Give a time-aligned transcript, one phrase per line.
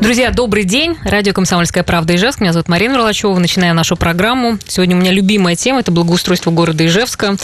[0.00, 0.96] Друзья, добрый день.
[1.04, 2.40] Радио «Комсомольская правда» Ижевск.
[2.40, 3.38] Меня зовут Марина Ролачева.
[3.38, 4.58] Начинаем нашу программу.
[4.66, 7.36] Сегодня у меня любимая тема– это благоустройство города Ижевска.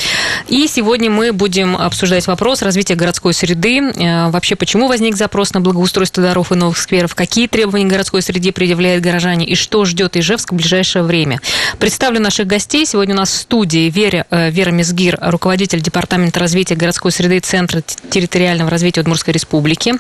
[0.48, 3.80] И сегодня мы будем обсуждать вопрос развития городской среды.
[3.80, 7.14] Э, вообще, почему возник запрос на благоустройство дорог и новых скверов?
[7.14, 9.44] Какие требования городской среде предъявляют горожане?
[9.44, 11.40] И что ждет Ижевск в ближайшее время?
[11.78, 12.86] Представлю наших гостей.
[12.86, 17.82] Сегодня у нас в студии Вера, э, Вера Мизгир, руководитель Департамента развития городской среды Центра
[18.08, 19.92] территориального развития Удмуртской Республики.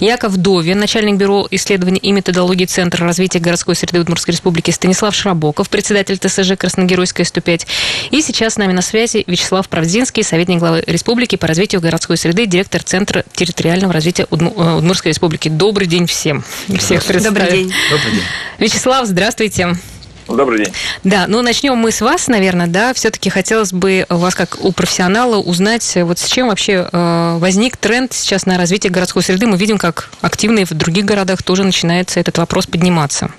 [0.00, 5.68] Яков Довин, начальник бюро исследований и методологии Центра развития городской среды Удмуртской Республики Станислав Шрабоков,
[5.68, 7.66] председатель ТСЖ Красногеройская 105.
[8.10, 12.46] И сейчас с нами на связи Вячеслав Правдинский, советник главы республики по развитию городской среды,
[12.46, 15.48] директор Центра территориального развития э, Удмуртской Республики.
[15.48, 16.44] Добрый день всем.
[16.78, 17.72] Всех Добрый день.
[17.90, 18.22] Добрый день.
[18.58, 19.76] Вячеслав, здравствуйте.
[20.36, 20.74] Добрый день.
[21.04, 22.94] Да, ну начнем мы с вас, наверное, да.
[22.94, 27.76] Все-таки хотелось бы у вас, как у профессионала, узнать, вот с чем вообще э, возник
[27.76, 29.46] тренд сейчас на развитие городской среды.
[29.46, 33.30] Мы видим, как активно и в других городах тоже начинается этот вопрос подниматься.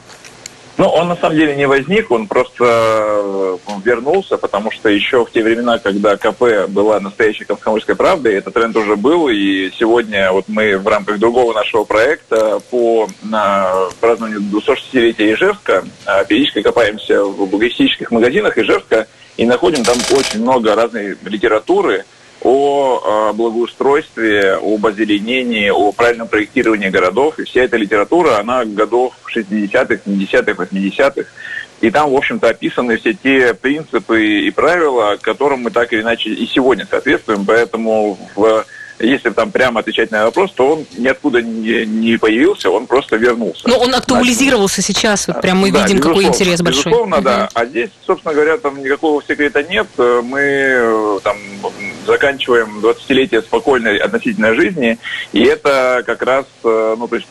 [0.77, 5.31] Ну, он на самом деле не возник, он просто э, вернулся, потому что еще в
[5.31, 10.45] те времена, когда КП была настоящей комсомольской правдой, этот тренд уже был, и сегодня вот
[10.47, 13.08] мы в рамках другого нашего проекта по
[14.00, 20.73] празднованию 260-летия Ижевска э, периодически копаемся в благостических магазинах Ижевска и находим там очень много
[20.73, 22.06] разной литературы,
[22.44, 27.39] о благоустройстве, об озеленении, о правильном проектировании городов.
[27.39, 31.30] И вся эта литература, она годов 60-х, 70-х, 80-х.
[31.81, 36.30] И там, в общем-то, описаны все те принципы и правила, которым мы так или иначе
[36.30, 37.45] и сегодня соответствуем.
[37.45, 38.66] Поэтому в
[39.04, 43.68] если там прямо отвечать на вопрос, то он ниоткуда не, не появился, он просто вернулся.
[43.68, 46.84] Но он актуализировался Значит, сейчас, вот прям мы да, видим, какой интерес большой.
[46.86, 47.26] Безусловно, угу.
[47.26, 47.50] да.
[47.54, 49.88] А здесь, собственно говоря, там никакого секрета нет.
[49.98, 51.38] Мы э, там
[52.06, 54.98] заканчиваем 20-летие спокойной относительной жизни,
[55.31, 57.28] и это как раз, э, ну, то есть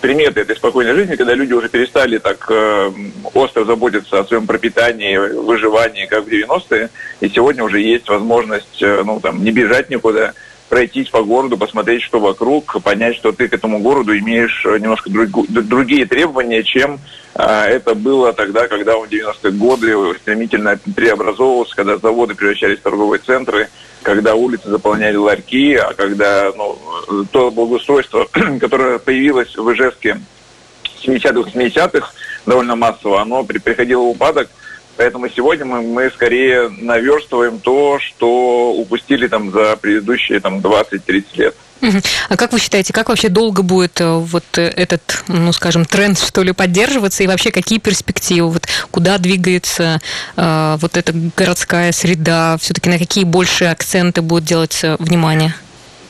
[0.00, 2.92] приметы этой спокойной жизни, когда люди уже перестали так э,
[3.34, 9.20] остро заботиться о своем пропитании, выживании, как в 90-е, и сегодня уже есть возможность, ну,
[9.20, 10.34] там, не бежать никуда,
[10.68, 15.10] пройтись по городу, посмотреть, что вокруг, понять, что ты к этому городу имеешь э, немножко
[15.10, 16.98] друг, другие требования, чем
[17.34, 23.20] а, это было тогда, когда в 90-е годы стремительно преобразовывался, когда заводы превращались в торговые
[23.20, 23.68] центры,
[24.02, 26.78] когда улицы заполняли ларьки, а когда ну,
[27.30, 28.28] то благоустройство,
[28.60, 30.20] которое появилось в Ижевске
[30.84, 32.12] в 70-х, 80-х
[32.46, 34.48] довольно массово, оно приходило в упадок–
[34.96, 41.54] Поэтому сегодня мы, мы скорее наверстываем то, что упустили там за предыдущие там 20-30 лет.
[42.28, 46.18] А как вы считаете, как вообще долго будет э, вот э, этот, ну, скажем, тренд,
[46.18, 50.00] что ли, поддерживаться, и вообще какие перспективы, вот куда двигается
[50.36, 55.54] э, вот эта городская среда, все-таки на какие большие акценты будет делать внимание?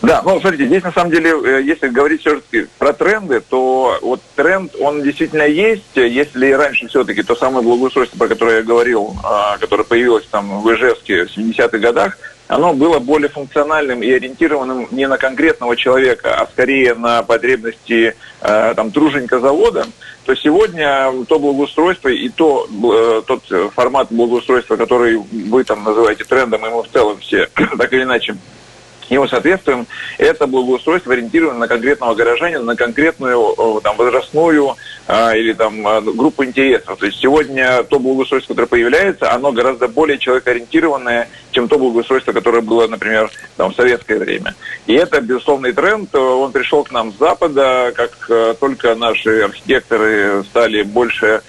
[0.07, 4.21] Да, ну, смотрите, здесь на самом деле, э, если говорить все-таки про тренды, то вот
[4.37, 5.83] тренд, он действительно есть.
[5.95, 10.73] Если раньше все-таки то самое благоустройство, про которое я говорил, а, которое появилось там в
[10.73, 16.47] Ижевске в 70-х годах, оно было более функциональным и ориентированным не на конкретного человека, а
[16.47, 19.87] скорее на потребности э, там, труженика завода,
[20.25, 23.45] то сегодня то благоустройство и то, э, тот
[23.75, 27.49] формат благоустройства, который вы там называете трендом, и мы в целом все
[27.79, 28.37] так или иначе
[29.09, 29.87] ему соответствуем,
[30.19, 34.77] это благоустройство ориентировано на конкретного горожанина, на конкретную там, возрастную
[35.07, 36.99] а, или там, а, группу интересов.
[36.99, 42.63] То есть сегодня то благоустройство, которое появляется, оно гораздо более человекоориентированное, чем то благоустройство, которое
[42.63, 44.55] было, например, там, в советское время.
[44.87, 46.15] И это безусловный тренд.
[46.15, 51.43] Он пришел к нам с Запада, как э, только наши архитекторы стали больше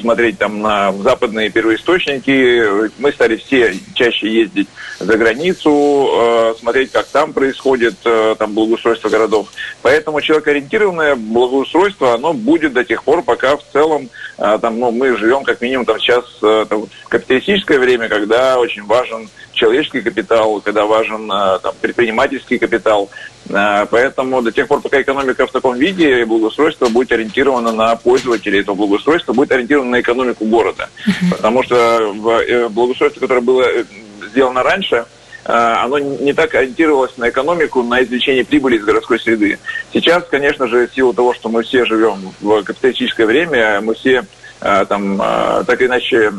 [0.00, 2.90] смотреть там на западные первоисточники.
[2.98, 4.68] Мы стали все чаще ездить
[4.98, 9.48] за границу, э, смотреть, как там происходит э, там благоустройство городов.
[9.82, 14.08] Поэтому человекоориентированное благоустройство, оно будет до тех пор, пока в целом
[14.38, 19.28] э, там, ну, мы живем как минимум там сейчас там, капиталистическое время, когда очень важен
[19.52, 23.10] человеческий капитал, когда важен там, предпринимательский капитал.
[23.48, 28.76] Поэтому до тех пор, пока экономика в таком виде, благоустройство будет ориентировано на пользователей этого
[28.76, 30.90] благоустройства, будет ориентировано на экономику города.
[31.30, 32.12] Потому что
[32.70, 33.64] благоустройство, которое было
[34.28, 35.06] сделано раньше,
[35.44, 39.58] э, оно не так ориентировалось на экономику, на извлечение прибыли из городской среды.
[39.92, 44.24] Сейчас, конечно же, в силу того, что мы все живем в капиталистическое время, мы все
[44.60, 46.32] э, там э, так или иначе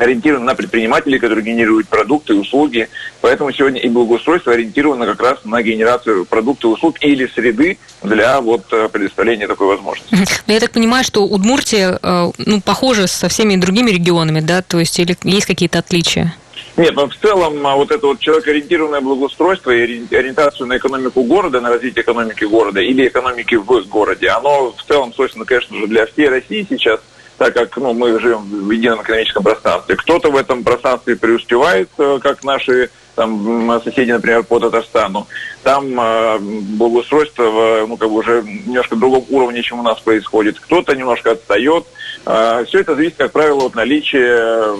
[0.00, 2.88] ориентированы на предпринимателей, которые генерируют продукты и услуги.
[3.20, 8.40] Поэтому сегодня и благоустройство ориентировано как раз на генерацию продуктов и услуг или среды для
[8.40, 10.16] вот предоставления такой возможности.
[10.46, 14.62] Но я так понимаю, что Удмуртия ну, похожа со всеми другими регионами, да?
[14.62, 16.34] То есть или есть какие-то отличия?
[16.76, 21.60] Нет, но в целом а, вот это вот человекоориентированное благоустройство и ориентацию на экономику города,
[21.60, 26.06] на развитие экономики города или экономики в городе, оно в целом свойственно, конечно же, для
[26.06, 27.00] всей России сейчас,
[27.40, 29.96] так как ну, мы живем в едином экономическом пространстве.
[29.96, 35.26] Кто-то в этом пространстве преуспевает, э, как наши там соседи, например, по Татарстану,
[35.62, 40.60] там э, благоустройство ну, как бы уже немножко другом уровне, чем у нас происходит.
[40.60, 41.86] Кто-то немножко отстает.
[42.26, 44.76] Э, все это зависит, как правило, от наличия, э,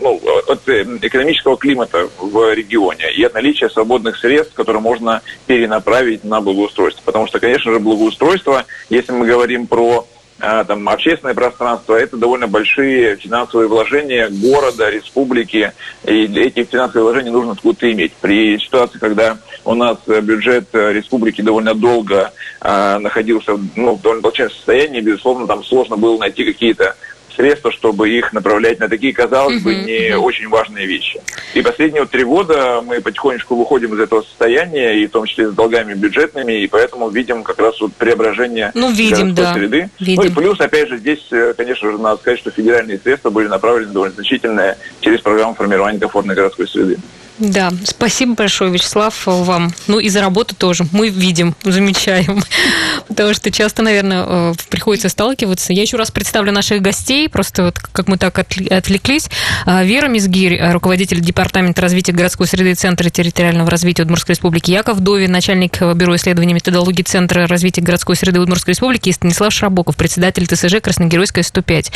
[0.00, 0.18] ну,
[0.48, 7.02] от экономического климата в регионе и от наличия свободных средств, которые можно перенаправить на благоустройство.
[7.04, 10.06] Потому что, конечно же, благоустройство, если мы говорим про
[10.42, 15.72] там, общественное пространство, это довольно большие финансовые вложения города, республики,
[16.04, 18.12] и эти финансовые вложения нужно откуда-то иметь.
[18.20, 24.52] При ситуации, когда у нас бюджет республики довольно долго э, находился ну, в довольно плачевном
[24.52, 26.96] состоянии, безусловно, там сложно было найти какие-то
[27.34, 31.20] средства, чтобы их направлять на такие, казалось бы, не очень важные вещи.
[31.54, 35.48] И последние вот три года мы потихонечку выходим из этого состояния, и в том числе
[35.50, 39.54] с долгами бюджетными, и поэтому видим как раз вот преображение ну, видим, да.
[39.54, 39.90] среды.
[39.98, 40.22] Видим.
[40.22, 43.48] Ну и плюс, опять же, здесь, э, конечно же, надо сказать, что федеральные средства были
[43.48, 46.98] направлены довольно значительные через программу формирования комфортной городской среды.
[47.42, 49.74] Да, спасибо большое, Вячеслав, вам.
[49.88, 50.86] Ну и за работу тоже.
[50.92, 52.40] Мы видим, замечаем.
[53.08, 55.72] Потому что часто, наверное, э, приходится сталкиваться.
[55.72, 59.28] Я еще раз представлю наших гостей, просто вот как мы так отвлеклись.
[59.66, 64.70] А, Вера Мизгирь, э, руководитель Департамента развития городской среды Центра территориального развития Удмуртской Республики.
[64.70, 69.08] Яков Дови, начальник э, Бюро исследований методологии Центра развития городской среды Удмуртской Республики.
[69.08, 71.92] И Станислав Шрабоков, председатель ТСЖ Красногеройская 105.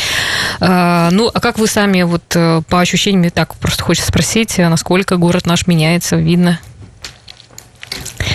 [0.59, 5.36] А, ну, а как вы сами вот по ощущениям, так просто хочется спросить, насколько город
[5.44, 6.61] наш меняется, видно?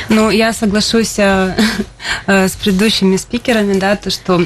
[0.09, 1.55] Ну, я соглашусь э,
[2.27, 4.45] э, с предыдущими спикерами, да, то, что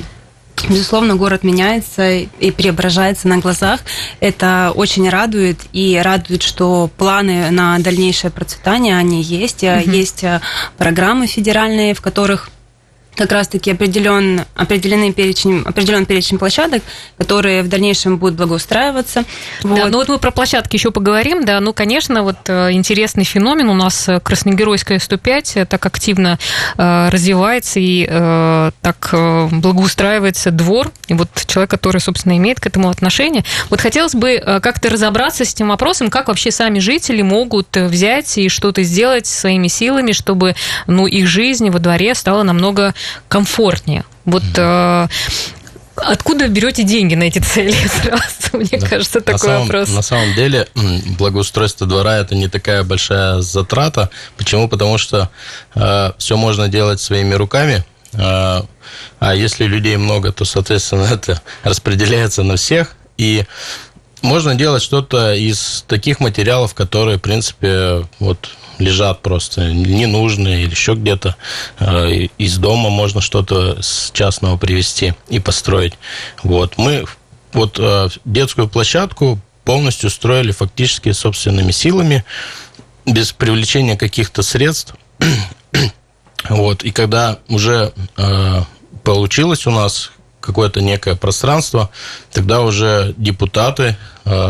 [0.69, 3.81] Безусловно, город меняется и преображается на глазах.
[4.19, 5.59] Это очень радует.
[5.73, 9.63] И радует, что планы на дальнейшее процветание, они есть.
[9.63, 9.91] Угу.
[9.91, 10.23] Есть
[10.77, 12.49] программы федеральные, в которых
[13.15, 16.83] как раз-таки определен, определенный перечень, определен перечень площадок,
[17.17, 19.23] которые в дальнейшем будут благоустраиваться.
[19.63, 19.75] Вот.
[19.75, 23.69] Да, ну вот мы про площадки еще поговорим, да, ну, конечно, вот э, интересный феномен
[23.69, 26.37] у нас э, Красногеройская 105 э, так активно
[26.77, 32.67] э, развивается и э, так э, благоустраивается двор, и вот человек, который, собственно, имеет к
[32.67, 33.43] этому отношение.
[33.69, 38.49] Вот хотелось бы как-то разобраться с этим вопросом, как вообще сами жители могут взять и
[38.49, 40.55] что-то сделать своими силами, чтобы,
[40.87, 42.93] ну, их жизнь во дворе стала намного
[43.27, 44.03] комфортнее.
[44.25, 45.07] Вот э,
[45.95, 48.25] Откуда берете деньги на эти цели сразу?
[48.53, 48.87] Мне да.
[48.87, 49.89] кажется, такой на самом, вопрос.
[49.89, 50.67] На самом деле,
[51.17, 54.09] благоустройство двора это не такая большая затрата.
[54.35, 54.67] Почему?
[54.67, 55.29] Потому что
[55.73, 57.85] э, все можно делать своими руками.
[58.13, 58.61] Э,
[59.19, 62.95] а если людей много, то, соответственно, это распределяется на всех.
[63.17, 63.45] И
[64.25, 68.49] можно делать что-то из таких материалов, которые, в принципе, вот
[68.79, 71.35] лежат просто ненужные или еще где-то.
[71.79, 75.93] Э, из дома можно что-то с частного привезти и построить.
[76.43, 76.77] Вот.
[76.77, 77.05] Мы
[77.53, 82.25] вот э, детскую площадку полностью строили фактически собственными силами,
[83.05, 84.95] без привлечения каких-то средств.
[86.49, 86.83] вот.
[86.83, 88.61] И когда уже э,
[89.03, 90.11] получилось у нас
[90.41, 91.89] какое-то некое пространство,
[92.31, 93.97] тогда уже депутаты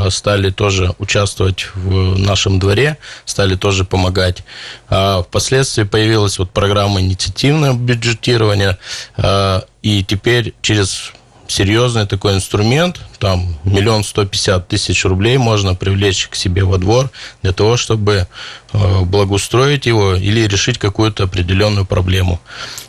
[0.10, 4.44] стали тоже участвовать в нашем дворе, стали тоже помогать.
[4.90, 8.78] А впоследствии появилась вот программа инициативного бюджетирования,
[9.18, 11.12] э, и теперь через
[11.48, 17.12] серьезный такой инструмент, там миллион сто пятьдесят тысяч рублей можно привлечь к себе во двор
[17.44, 18.28] для того, чтобы
[18.74, 22.40] э, благоустроить его или решить какую-то определенную проблему.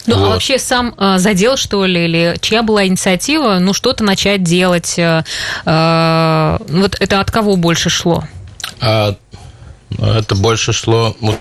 [0.06, 0.26] Ну, а вот.
[0.26, 4.98] а вообще сам э, задел, что ли, или чья была инициатива, ну, что-то начать делать?
[4.98, 5.22] Э,
[5.64, 8.24] вот это от кого больше шло?
[8.80, 9.16] А,
[9.98, 11.16] это больше шло...
[11.20, 11.38] Вот,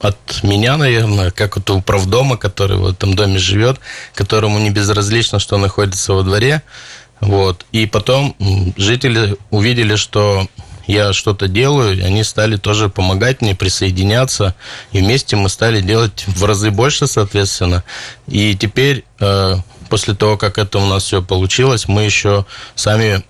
[0.00, 3.80] от меня, наверное, как от управдома, который в этом доме живет,
[4.14, 6.62] которому не безразлично, что находится во дворе.
[7.20, 7.66] Вот.
[7.72, 8.36] И потом
[8.76, 10.46] жители увидели, что
[10.86, 14.54] я что-то делаю, и они стали тоже помогать мне, присоединяться,
[14.90, 17.84] и вместе мы стали делать в разы больше, соответственно.
[18.26, 19.56] И теперь, э,
[19.90, 23.22] после того, как это у нас все получилось, мы еще сами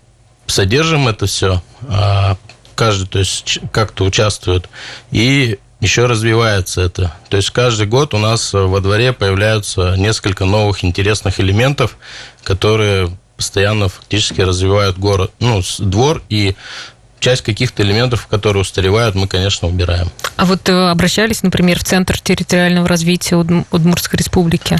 [0.46, 2.36] содержим это все, а
[2.76, 4.68] каждый, то есть как-то участвует,
[5.10, 7.12] и еще развивается это.
[7.28, 11.96] То есть каждый год у нас во дворе появляются несколько новых интересных элементов,
[12.42, 16.56] которые постоянно фактически развивают город, ну, двор и
[17.20, 20.10] часть каких-то элементов, которые устаревают, мы, конечно, убираем.
[20.36, 24.78] А вот э, обращались, например, в Центр территориального развития Удмуртской республики?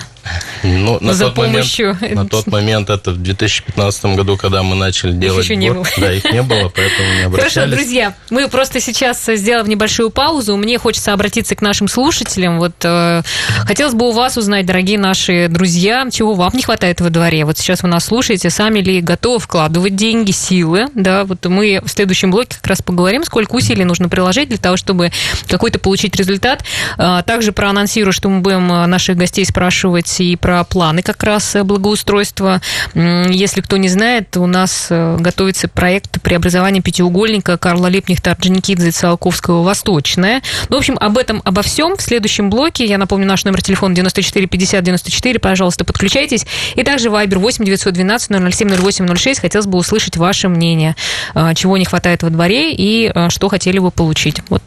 [0.62, 1.94] Ну, на за тот помощью.
[1.94, 5.86] Момент, на тот момент, это в 2015 году, когда мы начали делать еще не было.
[5.96, 7.54] Да, их не было, поэтому не обращались.
[7.54, 10.56] Хорошо, друзья, мы просто сейчас сделаем небольшую паузу.
[10.56, 12.58] Мне хочется обратиться к нашим слушателям.
[12.58, 13.22] Вот э,
[13.66, 17.44] хотелось бы у вас узнать, дорогие наши друзья, чего вам не хватает во дворе.
[17.44, 21.24] Вот сейчас вы нас слушаете, сами ли готовы вкладывать деньги, силы, да?
[21.24, 25.12] Вот мы в следующем блоке как раз поговорим, сколько усилий нужно приложить для того, чтобы
[25.48, 26.64] какой-то получить результат.
[26.96, 31.54] А, Также проанонсирую, что мы будем э, наших гостей спрашивать и про планы как раз
[31.56, 32.60] э, благоустройства.
[32.94, 39.62] Если кто не знает, у нас э, готовится проект преобразования пятиугольника Карла Липнихта, Орджоникидзе, Циолковского
[39.62, 40.42] «Восточная».
[40.68, 42.84] Ну, в общем, об этом, обо всем в следующем блоке.
[42.84, 45.38] Я напомню, наш номер телефона 94 50 94.
[45.38, 46.46] Пожалуйста, подключайтесь.
[46.74, 49.40] И также Viber 8 912 007 08 06.
[49.40, 50.96] Хотелось бы услышать ваше мнение,
[51.34, 54.42] э, чего не хватает во дворе и что хотели бы получить.
[54.48, 54.62] Вот.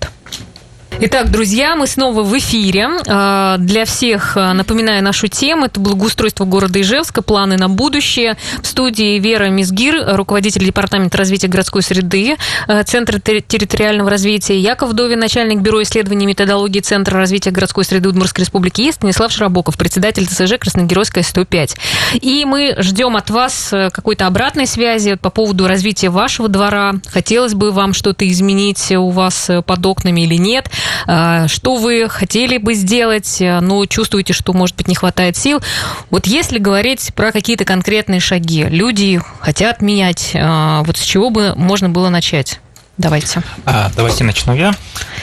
[1.03, 2.87] Итак, друзья, мы снова в эфире.
[3.07, 5.65] А, Для всех а, напоминаю нашу тему.
[5.65, 8.37] Это благоустройство города Ижевска, планы на будущее.
[8.61, 12.35] В студии Вера Мизгир, руководитель департамента развития городской среды
[12.67, 18.09] а, Центра терри- территориального развития, Яков Довин, начальник бюро исследований методологии Центра развития городской среды
[18.09, 21.77] Удмуртской республики и Станислав Широбоков, председатель ТСЖ Красногеройская 105.
[22.21, 26.93] И мы ждем от вас какой-то обратной связи по поводу развития вашего двора.
[27.07, 30.69] Хотелось бы вам что-то изменить у вас под окнами или нет.
[31.07, 35.61] А, Что вы хотели бы сделать, э, но чувствуете, что, может быть, не хватает сил.
[36.09, 41.53] Вот если говорить про какие-то конкретные шаги, люди хотят менять, а, вот с чего бы
[41.55, 42.59] можно было начать?
[42.97, 43.41] Давайте.
[43.65, 44.73] А, давайте начну я.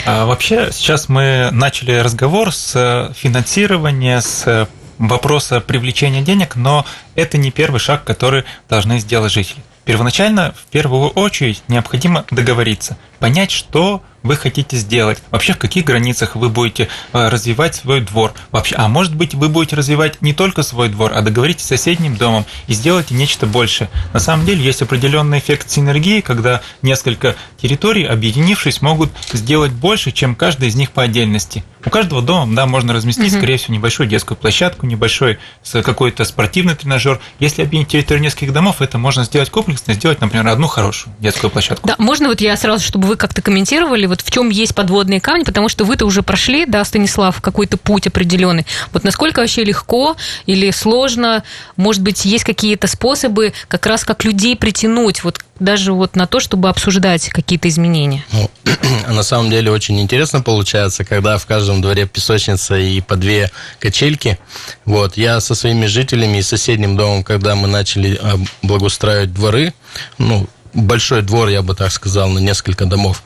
[0.04, 4.66] А, вообще, сейчас мы начали разговор с э, финансирования, с э,
[4.98, 6.84] вопроса привлечения денег, но
[7.14, 9.62] это не первый шаг, который должны сделать жители.
[9.84, 16.36] Первоначально, в первую очередь, необходимо договориться, понять, что вы хотите сделать, вообще в каких границах
[16.36, 20.62] вы будете э, развивать свой двор, вообще, а может быть вы будете развивать не только
[20.62, 23.88] свой двор, а договоритесь с соседним домом и сделайте нечто большее.
[24.12, 30.34] На самом деле есть определенный эффект синергии, когда несколько территорий, объединившись, могут сделать больше, чем
[30.34, 31.64] каждая из них по отдельности.
[31.86, 35.38] У каждого дома, да, можно разместить, скорее всего, небольшую детскую площадку, небольшой
[35.72, 37.18] какой-то спортивный тренажер.
[37.38, 41.88] Если объединить территорию нескольких домов, это можно сделать комплексно, сделать, например, одну хорошую детскую площадку.
[41.88, 45.44] Да, можно вот я сразу, чтобы вы как-то комментировали, вот в чем есть подводные камни,
[45.44, 48.66] потому что вы-то уже прошли, да, Станислав, какой-то путь определенный.
[48.92, 51.42] Вот насколько вообще легко или сложно,
[51.76, 56.40] может быть, есть какие-то способы как раз как людей притянуть вот даже вот на то,
[56.40, 58.24] чтобы обсуждать какие-то изменения?
[58.32, 58.50] Ну,
[59.08, 64.38] на самом деле очень интересно получается, когда в каждом дворе песочница и по две качельки.
[64.84, 69.74] Вот, я со своими жителями и соседним домом, когда мы начали э, благоустраивать дворы,
[70.18, 73.22] ну, большой двор, я бы так сказал, на несколько домов,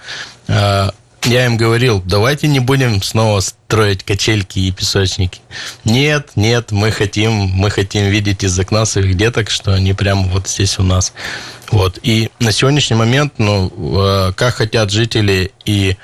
[0.49, 5.41] я им говорил, давайте не будем снова строить качельки и песочники.
[5.85, 10.49] Нет, нет, мы хотим, мы хотим видеть из окна своих деток, что они прямо вот
[10.49, 11.13] здесь у нас.
[11.71, 11.99] Вот.
[12.03, 15.97] И на сегодняшний момент, ну, э, как хотят жители и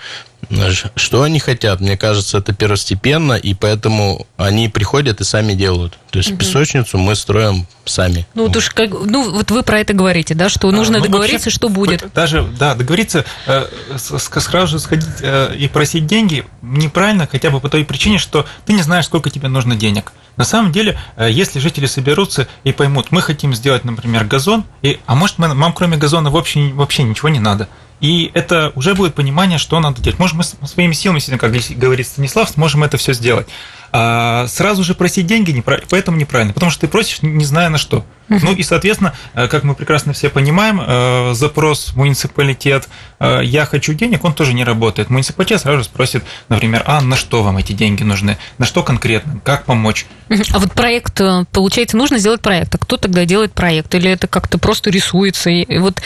[0.96, 5.98] что они хотят, мне кажется, это первостепенно, и поэтому они приходят и сами делают.
[6.10, 8.26] То есть песочницу мы строим сами.
[8.34, 11.04] Ну, вот уж как, ну, вот вы про это говорите, да, что нужно А, ну,
[11.06, 12.12] договориться, вообще, что будет.
[12.14, 17.68] Даже, да, договориться, э, сразу же сходить э, и просить деньги неправильно, хотя бы по
[17.68, 20.12] той причине, что ты не знаешь, сколько тебе нужно денег.
[20.36, 24.98] На самом деле, э, если жители соберутся и поймут, мы хотим сделать, например, газон, и,
[25.06, 27.68] а может, мы- нам кроме газона вообще, вообще ничего не надо.
[28.00, 30.18] И это уже будет понимание, что надо делать.
[30.18, 33.48] Может, мы своими силами, как говорит Станислав, сможем это все сделать.
[33.90, 38.04] А сразу же просить деньги, поэтому неправильно, потому что ты просишь, не зная на что.
[38.28, 42.88] Ну и, соответственно, э, как мы прекрасно все понимаем, э, запрос в муниципалитет
[43.20, 45.10] э, «я хочу денег», он тоже не работает.
[45.10, 48.36] Муниципалитет сразу же спросит, например, «а на что вам эти деньги нужны?
[48.58, 49.40] На что конкретно?
[49.44, 50.06] Как помочь?»
[50.52, 51.20] А вот проект,
[51.52, 52.74] получается, нужно сделать проект.
[52.74, 53.94] А кто тогда делает проект?
[53.94, 55.48] Или это как-то просто рисуется?
[55.48, 56.02] И вот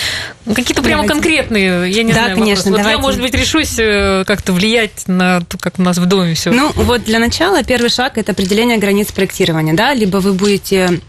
[0.47, 1.09] какие-то прямо Давайте.
[1.09, 2.71] конкретные, я не Да, знаю, конечно, вопросы.
[2.71, 3.03] Вот я, давайте.
[3.03, 3.75] может быть, решусь
[4.27, 6.53] как-то влиять на то, как у нас в доме все.
[6.53, 11.01] Ну, вот для начала первый шаг– это определение границ проектирования, да, либо вы будете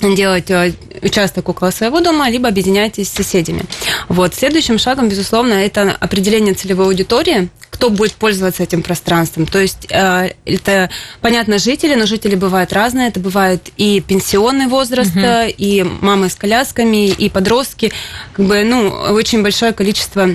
[0.00, 0.72] делать э,
[1.02, 3.62] участок около своего дома, либо объединяйтесь с соседями.
[4.08, 4.34] Вот.
[4.34, 9.46] Следующим шагом, безусловно, это определение целевой аудитории, кто будет пользоваться этим пространством.
[9.46, 13.08] То есть э, это, понятно, жители, но жители бывают разные.
[13.08, 17.92] Это бывает и пенсионный возраст, э, и мамы с колясками, и подростки.
[18.32, 20.28] Как бы, ну, очень большое количество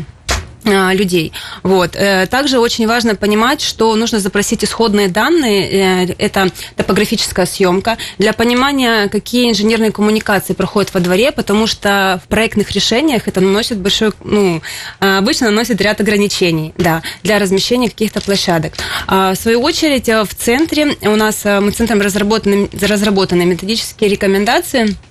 [0.64, 1.34] людей.
[1.64, 1.96] Вот.
[1.96, 8.34] Э, также очень важно понимать, что нужно запросить исходные данные, э, это топографическая съемка, для
[8.34, 14.12] понимания, какие инженерные коммуникации проходят во дворе, потому что в проектных решениях это наносит большой,
[14.24, 14.62] ну,
[15.00, 18.74] обычно наносит ряд ограничений, да, для размещения каких-то площадок.
[19.08, 24.96] А, в свою очередь, в центре у нас мы центром разработаны, разработаны методические рекомендации–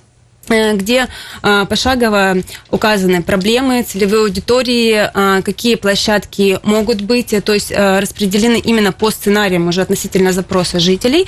[0.75, 1.07] где
[1.41, 2.37] а, пошагово
[2.69, 9.67] указаны проблемы целевой аудитории, а, какие площадки могут быть, то есть распределены именно по сценариям
[9.67, 11.27] уже относительно запроса жителей.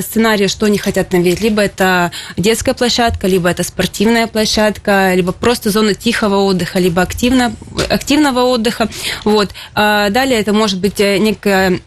[0.00, 5.70] Сценарии, что они хотят видеть, либо это детская площадка, либо это спортивная площадка, либо просто
[5.70, 7.54] зона тихого отдыха, либо активно,
[7.88, 8.88] активного отдыха.
[9.24, 9.50] Вот.
[9.74, 11.80] Далее это может быть э, некая,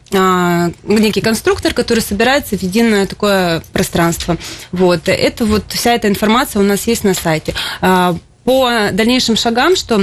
[0.84, 4.38] некий конструктор, который собирается в единое такое пространство.
[4.72, 5.08] Вот.
[5.08, 7.54] Это вот вся эта информация у нас есть на сайте.
[7.82, 10.02] А, по дальнейшим шагам, что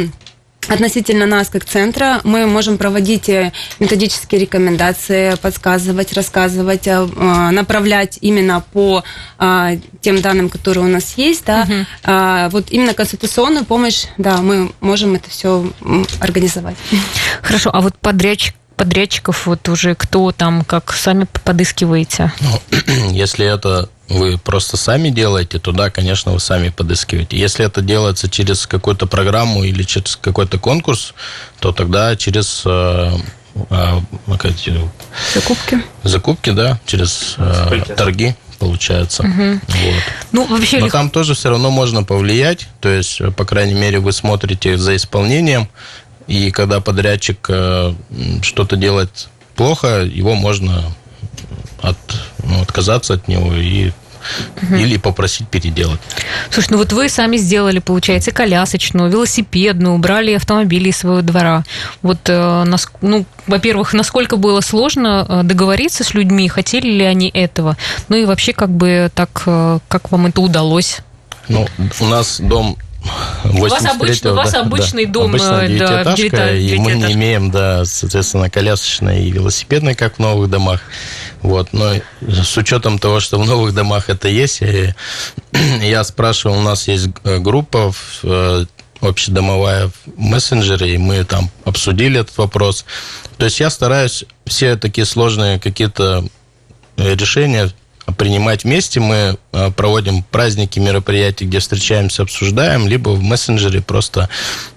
[0.68, 8.18] Относительно нас как центра мы можем проводить э, методические рекомендации, подсказывать, рассказывать, э, а, направлять
[8.20, 9.04] именно по
[9.38, 11.44] а, тем данным, которые у нас есть.
[11.44, 11.62] Да.
[11.62, 12.50] Угу.
[12.50, 15.70] Вот именно консультационную помощь, да, мы можем это все
[16.20, 16.76] организовать.
[17.42, 22.32] Хорошо, а вот подрядчик подрядчиков вот уже кто там, как сами подыскиваете?
[22.40, 27.36] Ну, если это вы просто сами делаете, то да, конечно, вы сами подыскиваете.
[27.36, 31.14] Если это делается через какую-то программу или через какой-то конкурс,
[31.58, 33.16] то тогда через э,
[33.70, 34.00] э,
[35.34, 35.82] закупки.
[36.04, 39.22] Закупки, да, через э, торги получается.
[39.22, 39.60] Угу.
[39.66, 40.02] Вот.
[40.32, 42.68] Ну, вообще Но там тоже все равно можно повлиять.
[42.80, 45.68] То есть, по крайней мере, вы смотрите за исполнением,
[46.26, 47.92] и когда подрядчик э,
[48.42, 50.84] что-то делает плохо, его можно
[51.82, 51.96] от,
[52.42, 53.92] ну, отказаться от него и
[54.62, 54.74] угу.
[54.74, 56.00] или попросить переделать.
[56.50, 61.64] Слушай, ну вот вы сами сделали, получается, колясочную, велосипедную, убрали автомобили из своего двора.
[62.02, 62.64] Вот, э,
[63.00, 67.76] ну, во-первых, насколько было сложно э, договориться с людьми, хотели ли они этого?
[68.08, 69.30] Ну и вообще, как бы так,
[69.88, 70.98] как вам это удалось?
[71.48, 71.66] Ну,
[72.00, 72.76] у нас дом
[73.44, 77.50] у вас, обычный, у вас обычный да, дом, обычная девятиэтажка, да, и мы не имеем,
[77.50, 80.80] да, соответственно, колясочной и велосипедной, как в новых домах.
[81.42, 84.62] Вот, но с учетом того, что в новых домах это есть,
[85.82, 88.64] я спрашивал, у нас есть э, группа э,
[89.00, 92.84] общедомовая в мессенджере, и мы там обсудили этот вопрос.
[93.38, 96.24] То есть я стараюсь все такие сложные какие-то
[96.96, 97.70] э, решения
[98.16, 99.00] принимать вместе.
[99.00, 99.36] Мы э,
[99.76, 104.28] проводим праздники, мероприятия, где встречаемся, обсуждаем, либо в мессенджере просто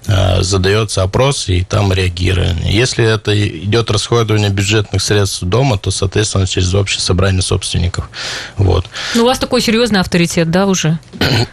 [0.08, 2.58] э, задается опрос, и там реагируем.
[2.64, 8.10] Если это идет расходование бюджетных средств дома, то, соответственно, через общее собрание собственников.
[8.58, 8.86] Вот.
[9.16, 11.00] Ну, у вас такой серьезный авторитет, да, уже?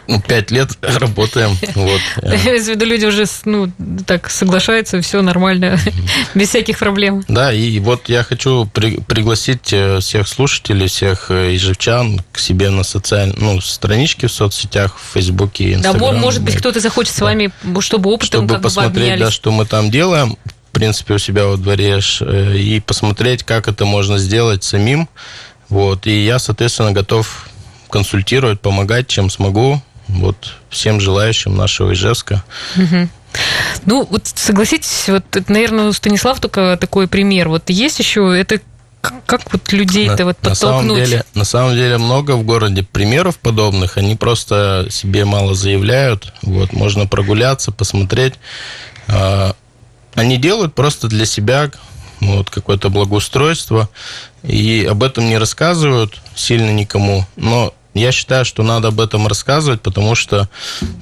[0.07, 1.57] Ну, пять лет работаем.
[1.75, 2.01] Вот.
[2.23, 3.71] Я виду, люди уже ну,
[4.05, 5.79] так соглашаются, все нормально,
[6.35, 7.23] без всяких проблем.
[7.27, 12.83] Да, и вот я хочу при, пригласить э, всех слушателей, всех ижевчан к себе на
[12.83, 16.13] социальные, ну, странички в соцсетях, в Фейсбуке, Инстаграме.
[16.13, 19.91] Да, может быть, кто-то захочет с вами, чтобы опытом Чтобы посмотреть, да, что мы там
[19.91, 20.37] делаем,
[20.69, 25.09] в принципе, у себя во дворе, э, и посмотреть, как это можно сделать самим.
[25.69, 27.49] Вот, и я, соответственно, готов
[27.89, 32.43] консультировать, помогать, чем смогу, вот, всем желающим нашего Ижевска.
[32.75, 33.09] Угу.
[33.85, 37.49] Ну, вот согласитесь, вот, наверное, у Станислав только такой пример.
[37.49, 38.61] Вот есть еще это
[39.25, 40.53] как вот людей-то вот подтолкнуть?
[40.53, 43.97] На самом, деле, на самом деле много в городе примеров подобных.
[43.97, 46.33] Они просто себе мало заявляют.
[46.41, 48.35] Вот, можно прогуляться, посмотреть.
[49.07, 49.55] А,
[50.15, 51.71] они делают просто для себя
[52.21, 53.89] вот, какое-то благоустройство.
[54.43, 57.25] И об этом не рассказывают сильно никому.
[57.35, 60.47] Но я считаю, что надо об этом рассказывать, потому что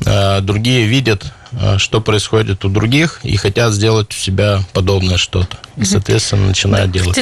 [0.05, 1.25] э, другие видят
[1.77, 5.57] что происходит у других, и хотят сделать у себя подобное что-то.
[5.77, 7.15] И, соответственно, начинают делать.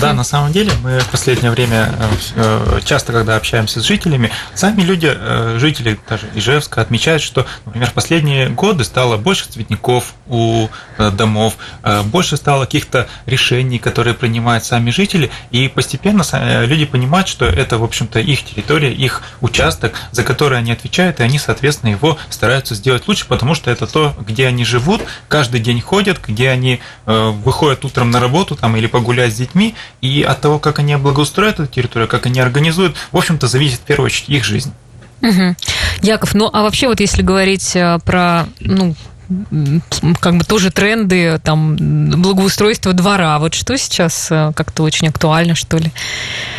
[0.00, 1.90] Да, на самом деле мы в последнее время
[2.36, 5.16] э, э, часто, когда общаемся с жителями, сами люди,
[5.58, 11.56] жители даже Ижевска, отмечают, что, например, в последние годы стало больше цветников у домов,
[12.04, 16.24] больше стало каких-то решений, которые принимают сами жители, и постепенно
[16.66, 21.22] люди понимают, что это, в общем-то, их территория, их участок, за который они отвечают, и
[21.22, 25.80] они, соответственно, его стараются сделать лучше, потому что это то, где они живут, каждый день
[25.80, 30.40] ходят, где они э, выходят утром на работу там, или погулять с детьми, и от
[30.40, 34.28] того, как они облагоустроят эту территорию, как они организуют, в общем-то, зависит в первую очередь
[34.28, 34.72] их жизнь.
[35.22, 35.56] Угу.
[36.02, 38.94] Яков, ну а вообще вот если говорить э, про ну,
[40.20, 43.38] как бы тоже тренды, там, благоустройство двора.
[43.38, 45.92] Вот что сейчас э, как-то очень актуально, что ли?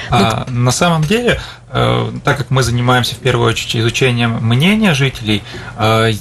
[0.09, 1.39] А, ну, на самом деле,
[1.71, 5.41] э, так как мы занимаемся в первую очередь изучением мнения жителей,
[5.77, 6.13] э,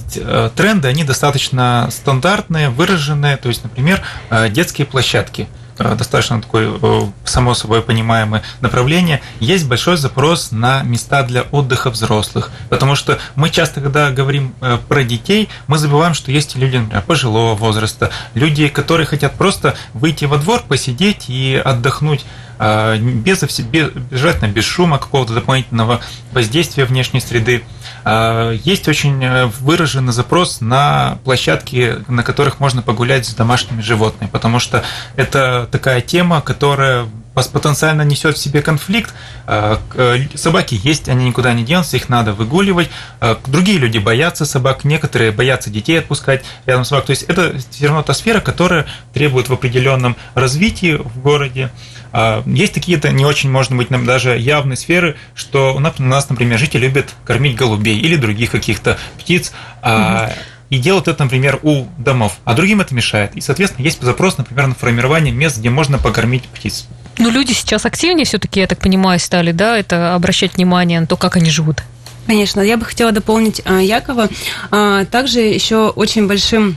[0.56, 3.36] тренды, они достаточно стандартные, выраженные.
[3.36, 4.02] То есть, например,
[4.50, 11.42] детские площадки– достаточно такое э, само собой понимаемое направление, есть большой запрос на места для
[11.42, 12.50] отдыха взрослых.
[12.68, 17.02] Потому что мы часто, когда говорим э, про детей, мы забываем, что есть люди, например,
[17.02, 22.24] пожилого возраста, люди, которые хотят просто выйти во двор, посидеть и отдохнуть
[22.58, 26.00] без, без, желательно без шума, какого-то дополнительного
[26.32, 27.62] воздействия внешней среды.
[28.04, 34.30] А, есть очень э, выраженный запрос на площадки, на которых можно погулять с домашними животными,
[34.30, 34.82] потому что
[35.16, 37.06] это такая тема, которая
[37.46, 39.14] потенциально несет в себе конфликт.
[39.46, 42.90] А, э, собаки есть, они никуда не денутся, их надо выгуливать.
[43.20, 47.06] А, другие люди боятся собак, некоторые боятся детей отпускать рядом с собак.
[47.06, 51.70] То есть это все равно та сфера, которая требует в определенном развитии в городе.
[52.12, 56.58] А, есть какие-то не очень, может быть, нам даже явные сферы, что у нас, например,
[56.58, 59.52] жители любят кормить голубей или других каких-то птиц.
[59.82, 60.32] Угу
[60.70, 63.34] и делают это, например, у домов, а другим это мешает.
[63.36, 66.86] И, соответственно, есть запрос, например, на формирование мест, где можно покормить птиц.
[67.18, 71.16] Ну, люди сейчас активнее все-таки, я так понимаю, стали, да, это обращать внимание на то,
[71.16, 71.82] как они живут.
[72.28, 74.28] Конечно, я бы хотела дополнить а, Якова.
[74.70, 76.76] А, также еще очень большим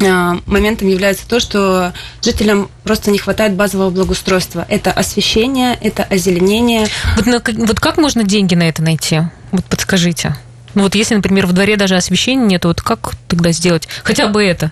[0.00, 4.64] а, моментом является то, что жителям просто не хватает базового благоустройства.
[4.68, 6.86] Это освещение, это озеленение.
[7.16, 9.22] Вот, на, вот как можно деньги на это найти?
[9.50, 10.36] Вот подскажите.
[10.76, 14.44] Ну вот если, например, в дворе даже освещения нет, вот как тогда сделать хотя бы
[14.44, 14.70] это?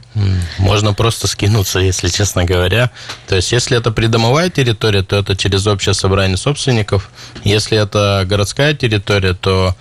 [0.59, 2.91] Можно просто скинуться, если честно говоря.
[3.27, 7.11] То есть если это придомовая территория, то это через общее собрание собственников.
[7.43, 9.75] Если это городская территория, то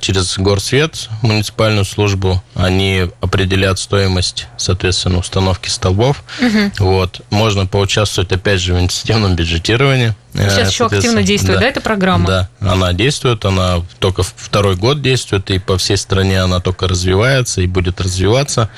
[0.00, 6.24] через горсвет, муниципальную службу, они определяют стоимость, соответственно, установки столбов.
[6.40, 6.86] Угу.
[6.86, 7.20] Вот.
[7.30, 10.14] Можно поучаствовать, опять же, в инвестиционном бюджетировании.
[10.34, 11.62] Сейчас еще активно действует, да.
[11.62, 12.26] да, эта программа?
[12.26, 17.60] Да, она действует, она только второй год действует, и по всей стране она только развивается
[17.60, 18.70] и будет развиваться.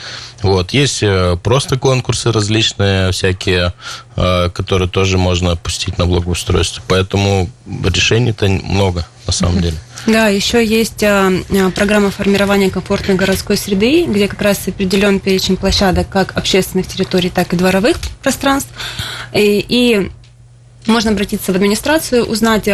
[0.42, 0.72] Вот.
[0.72, 3.74] Есть э, просто конкурсы различные, всякие,
[4.16, 6.82] э, которые тоже можно пустить на благоустройство.
[6.88, 9.76] Поэтому решений-то много, на самом деле.
[10.06, 11.42] Да, еще есть э,
[11.74, 17.52] программа формирования комфортной городской среды, где как раз определен перечень площадок как общественных территорий, так
[17.52, 18.70] и дворовых пространств.
[19.34, 20.10] И, и
[20.86, 22.68] можно обратиться в администрацию, узнать,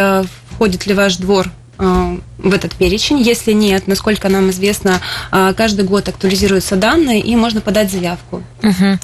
[0.51, 3.21] входит ли ваш двор в этот перечень.
[3.21, 8.41] Если нет, насколько нам известно, каждый год актуализируются данные, и можно подать заявку.
[8.63, 8.99] Угу.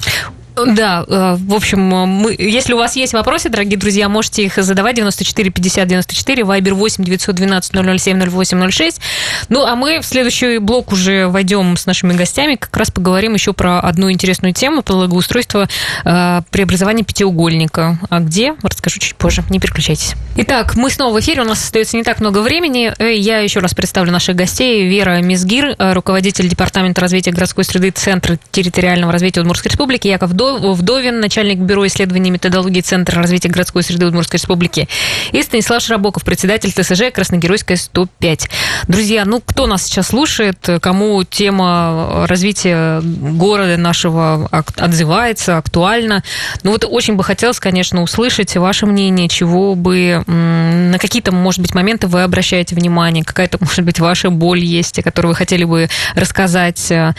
[0.56, 4.94] Да, э, в общем, мы, если у вас есть вопросы, дорогие друзья, можете их задавать
[4.94, 9.00] 94 50 94, Вайбер 8 912 007 08 06.
[9.48, 13.52] Ну, а мы в следующий блок уже войдем с нашими гостями, как раз поговорим еще
[13.52, 15.68] про одну интересную тему, благоустройство
[16.04, 17.98] э, преобразования пятиугольника.
[18.08, 18.54] А где?
[18.62, 20.14] Расскажу чуть позже, не переключайтесь.
[20.36, 22.92] Итак, мы снова в эфире, у нас остается не так много времени.
[22.98, 24.86] Э, я еще раз представлю наших гостей.
[24.88, 30.43] Вера Мизгир, э, руководитель Департамента развития городской среды Центра территориального развития Удмуртской Республики, Яков Дов,
[30.74, 34.88] Вдовин, начальник бюро исследований методологии Центра развития городской среды Удмуртской Республики,
[35.32, 38.48] и Станислав Шрабоков, председатель ТСЖ Красногеройская 105.
[38.88, 46.22] Друзья, ну кто нас сейчас слушает, кому тема развития города нашего отзывается, актуальна,
[46.62, 51.74] ну вот очень бы хотелось, конечно, услышать ваше мнение, чего бы, на какие-то, может быть,
[51.74, 55.88] моменты вы обращаете внимание, какая-то, может быть, ваша боль есть, о которой вы хотели бы
[56.14, 56.80] рассказать.
[56.88, 57.14] В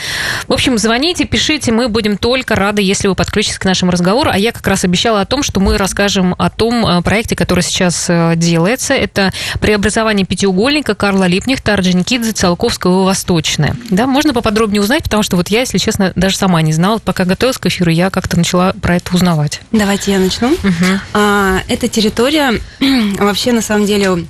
[0.50, 4.30] общем, звоните, пишите, мы будем только рады, если вы подключитесь к нашему разговору.
[4.32, 7.62] А я как раз обещала о том, что мы расскажем о том э, проекте, который
[7.62, 8.94] сейчас э, делается.
[8.94, 13.76] Это преобразование пятиугольника Карла Липнихта, Орджоникидзе, Циолковского и Восточное.
[13.90, 17.00] Да, можно поподробнее узнать, потому что вот я, если честно, даже сама не знала.
[17.00, 19.62] Пока готовилась к эфиру, я как-то начала про это узнавать.
[19.72, 20.54] Давайте я начну.
[20.54, 21.00] Угу.
[21.14, 22.60] А, эта территория
[23.20, 24.26] вообще на самом деле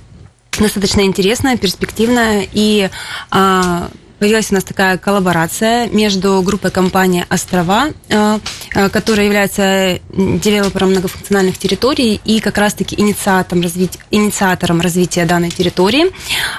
[0.60, 2.90] достаточно интересная, перспективная и
[3.32, 3.90] а,
[4.26, 8.40] появилась у нас такая коллаборация между группой компании «Острова», э,
[8.74, 16.08] э, которая является девелопером многофункциональных территорий и как раз-таки инициатором развития, инициатором развития данной территории,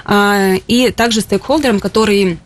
[0.04, 2.38] э, и также стейкхолдером, который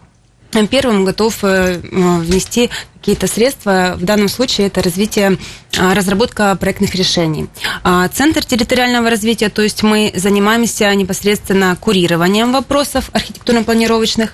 [0.71, 3.95] первым готов внести какие-то средства.
[3.97, 5.39] В данном случае это развитие,
[5.79, 7.49] а, разработка проектных решений.
[7.83, 14.31] А, Центр территориального развития, то есть мы занимаемся непосредственно курированием вопросов архитектурно-планировочных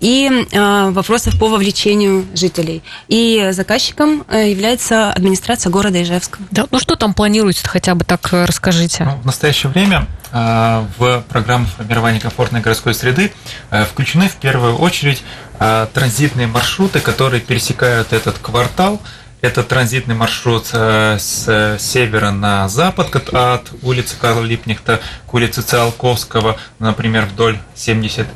[0.00, 2.82] и а, вопросов по вовлечению жителей.
[3.06, 6.38] И заказчиком э, является администрация города Ижевска.
[6.50, 9.04] Да, ну что там планируется, хотя бы так э, расскажите.
[9.04, 13.32] Ну, в настоящее время в программу формирования комфортной городской среды
[13.70, 15.22] включены в первую очередь
[15.58, 19.00] транзитные маршруты, которые пересекают этот квартал.
[19.40, 27.26] Это транзитный маршрут с севера на запад от улицы Карла Липнихта к улице Циолковского, например,
[27.26, 28.26] вдоль 70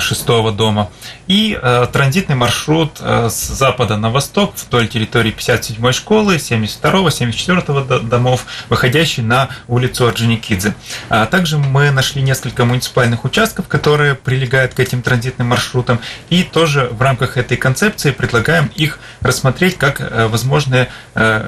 [0.00, 0.90] шестого дома.
[1.26, 7.98] И э, транзитный маршрут э, с запада на восток вдоль территории 57-й школы, 72-го, 74-го
[8.00, 10.74] домов, выходящий на улицу Орджоникидзе.
[11.08, 16.88] А также мы нашли несколько муниципальных участков, которые прилегают к этим транзитным маршрутам, и тоже
[16.90, 20.88] в рамках этой концепции предлагаем их рассмотреть как э, возможные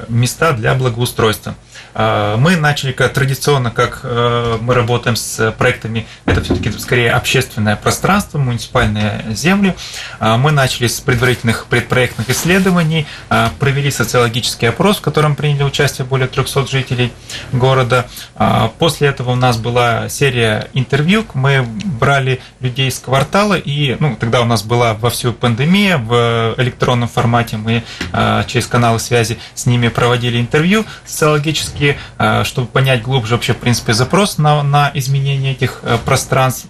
[0.09, 1.55] места для благоустройства.
[1.99, 7.75] А, мы начали как традиционно, как э, мы работаем с проектами, это все-таки скорее общественное
[7.75, 9.75] пространство, муниципальные земли.
[10.21, 16.07] А, мы начали с предварительных предпроектных исследований, а, провели социологический опрос, в котором приняли участие
[16.07, 17.13] более 300 жителей
[17.53, 18.07] города.
[18.79, 24.43] После этого у нас была серия интервью, мы брали людей из квартала, и ну, тогда
[24.43, 27.83] у нас была во всю пандемия, в электронном формате мы
[28.47, 33.59] через каналы связи с ними проводили интервью социологические, все э, чтобы понять глубже вообще, в
[33.59, 36.67] принципе, запрос на, на изменение этих э, пространств.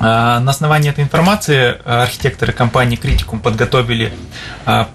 [0.00, 4.12] Э, на основании этой информации архитекторы компании Критикум подготовили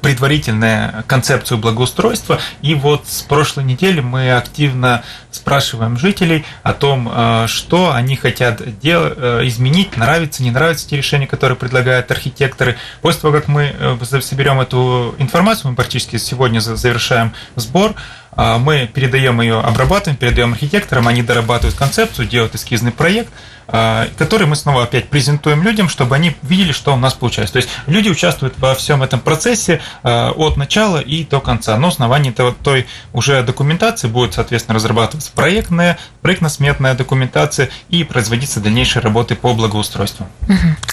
[0.01, 2.39] предварительную концепцию благоустройства.
[2.61, 7.11] И вот с прошлой недели мы активно спрашиваем жителей о том,
[7.47, 9.07] что они хотят дел-
[9.47, 12.77] изменить, нравится, не нравятся те решения, которые предлагают архитекторы.
[13.01, 13.73] После того, как мы
[14.21, 17.95] соберем эту информацию, мы практически сегодня завершаем сбор,
[18.35, 23.29] мы передаем ее, обрабатываем, передаем архитекторам, они дорабатывают концепцию, делают эскизный проект,
[23.67, 27.53] а, который мы снова опять презентуем людям, чтобы они видели, что у нас получается.
[27.53, 31.77] То есть люди участвуют во всем этом процессе а, от начала и до конца.
[31.77, 39.35] На основании той уже документации будет, соответственно, разрабатываться проектная, проектно-сметная документация и производиться дальнейшие работы
[39.35, 40.27] по благоустройству.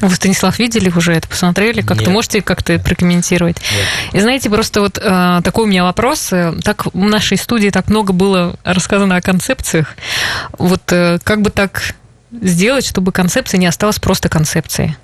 [0.01, 1.81] Вы, Станислав, видели уже это, посмотрели?
[1.81, 3.57] Как-то можете как-то прокомментировать?
[3.57, 4.15] Нет.
[4.15, 6.33] И знаете, просто вот э, такой у меня вопрос.
[6.63, 6.99] Так в
[7.31, 9.95] нашей студии так много было рассказано о концепциях.
[10.59, 11.95] Вот э, как бы так
[12.33, 14.97] сделать, чтобы концепция не осталась просто концепцией?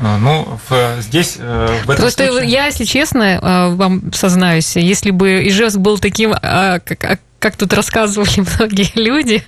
[0.00, 2.50] А, ну, в, здесь э, в этом Просто случае...
[2.50, 7.72] я, если честно, э, вам сознаюсь, если бы Ижевск был таким, а, как, как тут
[7.72, 9.42] рассказывали многие люди,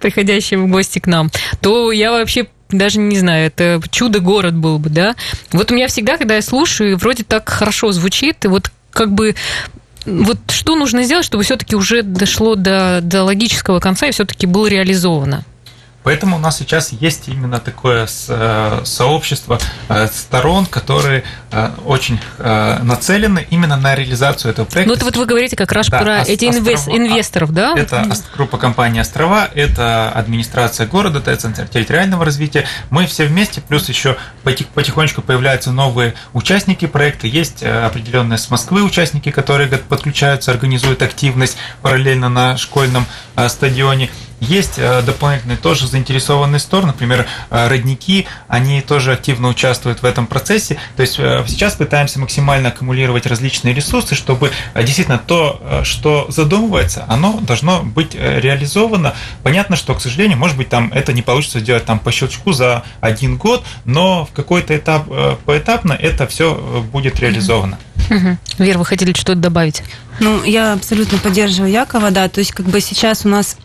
[0.00, 4.90] приходящие в гости к нам, то я вообще даже не знаю, это чудо-город был бы,
[4.90, 5.14] да.
[5.52, 9.34] Вот у меня всегда, когда я слушаю, вроде так хорошо звучит, и вот как бы
[10.06, 14.66] вот что нужно сделать, чтобы все-таки уже дошло до, до логического конца и все-таки было
[14.66, 15.44] реализовано?
[16.02, 19.58] Поэтому у нас сейчас есть именно такое э, сообщество
[19.88, 24.88] э, сторон, которые э, очень нацелены именно на реализацию этого проекта.
[24.88, 27.74] Ну, это вот вы говорите как раз да, про эти острова, инвесторов, да?
[27.76, 32.66] Это группа компании «Острова», это администрация города, это Центр территориального развития.
[32.90, 37.26] Мы все вместе, плюс еще потихонечку появляются новые участники проекта.
[37.26, 43.06] Есть определенные с Москвы участники, которые подключаются, организуют активность параллельно на школьном
[43.48, 44.10] стадионе.
[44.40, 50.26] Есть э, дополнительные тоже заинтересованные стороны, например, э, родники, они тоже активно участвуют в этом
[50.26, 50.78] процессе.
[50.96, 57.38] То есть э, сейчас пытаемся максимально аккумулировать различные ресурсы, чтобы действительно то, что задумывается, оно
[57.40, 59.14] должно быть реализовано.
[59.42, 62.82] Понятно, что, к сожалению, может быть, там это не получится сделать там по щелчку за
[63.00, 65.06] один год, но в какой-то этап
[65.44, 66.54] поэтапно это все
[66.92, 67.78] будет реализовано.
[68.08, 68.38] Угу.
[68.58, 69.82] Вера, вы хотели что-то добавить?
[70.18, 73.56] Ну, я абсолютно поддерживаю Якова, да, то есть как бы сейчас у нас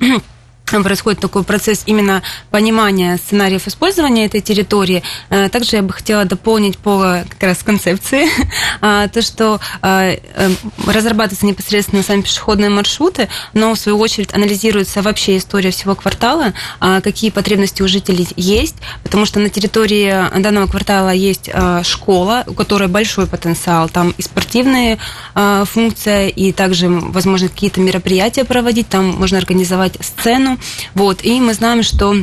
[0.66, 5.04] происходит такой процесс именно понимания сценариев использования этой территории.
[5.30, 8.28] Э, также я бы хотела дополнить по как раз концепции
[8.82, 10.50] а, то, что а, э,
[10.88, 17.02] разрабатываются непосредственно сами пешеходные маршруты, но в свою очередь анализируется вообще история всего квартала, а,
[17.02, 21.50] какие потребности у жителей есть, потому что на территории данного квартала есть
[21.84, 24.98] школа, у которой большой потенциал, там и спортивные
[25.66, 30.55] функции, и также, возможно, какие-то мероприятия проводить, там можно организовать сцену,
[30.94, 32.16] вот, и мы знаем, что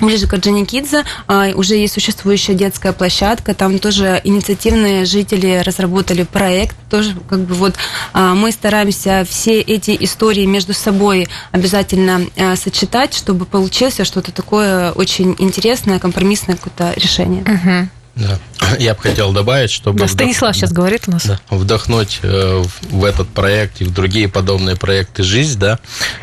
[0.00, 6.76] Ближе к Орджоникидзе а, уже есть существующая детская площадка, там тоже инициативные жители разработали проект,
[6.90, 7.76] тоже как бы вот
[8.12, 14.90] а, мы стараемся все эти истории между собой обязательно а, сочетать, чтобы получилось что-то такое
[14.92, 17.42] очень интересное, компромиссное какое-то решение.
[17.42, 17.88] Угу.
[18.16, 18.38] Да.
[18.78, 19.98] Я бы хотел добавить, чтобы...
[19.98, 20.56] Да, Станислав вдох...
[20.56, 21.26] сейчас говорит у нас.
[21.26, 25.78] Да, вдохнуть э, в этот проект и в другие подобные проекты жизнь, да.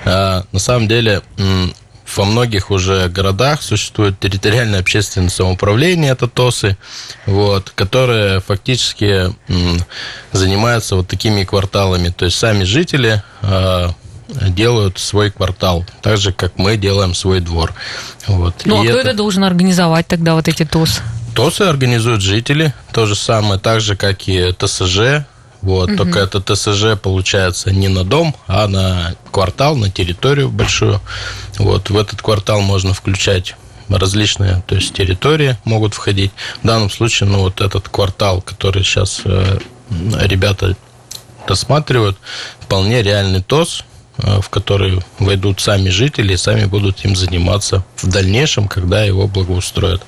[0.05, 1.21] Э, на самом деле
[2.17, 6.77] во многих уже городах существует территориальное общественное самоуправление, это ТОСы,
[7.25, 9.33] вот, которые фактически
[10.31, 12.09] занимаются вот такими кварталами.
[12.09, 13.89] То есть сами жители э,
[14.49, 17.73] делают свой квартал, так же, как мы делаем свой двор.
[18.27, 18.55] Вот.
[18.65, 21.01] Ну, И а кто это должен организовать тогда, вот эти ТОС?
[21.33, 25.25] ТОСы организуют жители, то же самое, так же, как и ТСЖ.
[25.61, 30.99] Вот, только это ТСЖ получается не на дом, а на квартал, на территорию большую.
[31.59, 33.55] Вот, в этот квартал можно включать
[33.87, 36.31] различные, то есть территории могут входить.
[36.63, 40.75] В данном случае, ну, вот этот квартал, который сейчас э, ребята
[41.47, 42.17] рассматривают,
[42.61, 43.83] вполне реальный ТОС,
[44.17, 50.03] в который войдут сами жители и сами будут им заниматься в дальнейшем, когда его благоустроят.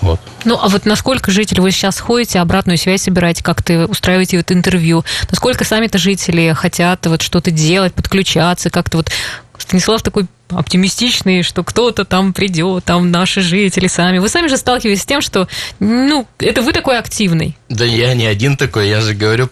[0.00, 0.20] Вот.
[0.44, 5.04] Ну, а вот насколько жители вы сейчас ходите, обратную связь собираете, как-то устраиваете вот интервью?
[5.30, 9.10] Насколько сами-то жители хотят вот что-то делать, подключаться, как-то вот
[9.56, 14.18] Станислав такой оптимистичный, что кто-то там придет, там наши жители сами.
[14.18, 17.56] Вы сами же сталкиваетесь с тем, что, ну, это вы такой активный.
[17.68, 19.48] Да я не один такой, я же говорю,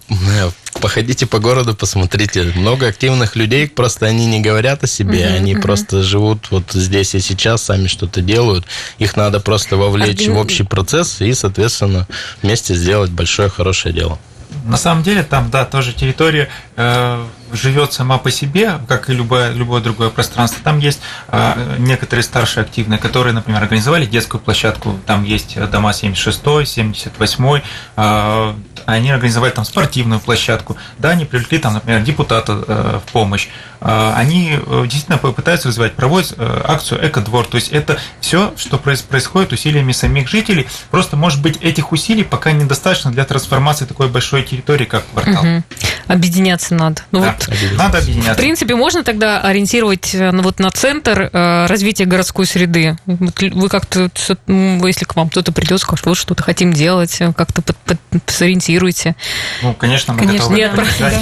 [0.82, 2.52] походите по городу, посмотрите.
[2.56, 5.62] Много активных людей, просто они не говорят о себе, Мгм, они мгм.
[5.62, 8.66] просто живут вот здесь и сейчас, сами что-то делают.
[8.98, 12.06] Их надо просто вовлечь Органи- в общий процесс и, соответственно,
[12.42, 14.18] вместе сделать большое хорошее дело.
[14.64, 19.50] На самом деле там, да, тоже территория э, живет сама по себе, как и любое,
[19.52, 20.60] любое другое пространство.
[20.62, 24.98] Там есть э, некоторые старшие активные, которые, например, организовали детскую площадку.
[25.06, 27.60] Там есть дома 76 78
[27.96, 28.54] э,
[28.86, 30.76] они организовали там спортивную площадку.
[30.98, 33.48] Да, они привлекли там, например, депутата э, в помощь.
[33.80, 37.46] Э, они э, действительно пытаются развивать, проводят э, акцию «Экодвор».
[37.46, 40.66] То есть это все, что проис- происходит усилиями самих жителей.
[40.90, 45.42] Просто, может быть, этих усилий пока недостаточно для трансформации такой большой территории, как квартал.
[45.44, 45.64] Мгм.
[46.08, 47.02] Объединяться надо.
[47.12, 48.34] Ну Да, вот Надо В объединяться.
[48.34, 52.96] принципе, можно тогда ориентировать э, ну, вот на центр э, развития городской среды.
[53.06, 54.10] Вот вы как-то,
[54.46, 57.98] если к вам кто-то придет, скажет, вот что-то хотим делать, э, как-то под- под-
[58.72, 59.16] сориентируйте.
[59.62, 60.72] Ну, конечно, мы Конечно, готовы Нет,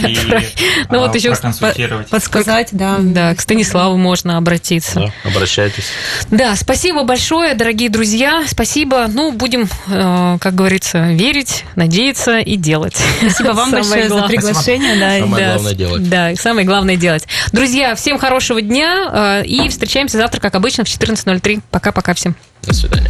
[0.04, 2.08] и Ну, вот еще проконсультировать.
[2.08, 2.96] Подсказать, да.
[3.00, 5.00] Да, к Станиславу можно обратиться.
[5.00, 5.84] Да, обращайтесь.
[6.30, 8.44] Да, спасибо большое, дорогие друзья.
[8.46, 9.06] Спасибо.
[9.08, 12.96] Ну, будем, э, как говорится, верить, надеяться и делать.
[13.20, 14.96] Спасибо вам большое за приглашение.
[14.96, 16.08] Да, Самое Да, главное делать.
[16.08, 17.26] Да, самое главное делать.
[17.52, 21.60] Друзья, всем хорошего дня э, и встречаемся завтра, как обычно, в 14.03.
[21.70, 22.34] Пока-пока всем.
[22.62, 23.08] До свидания.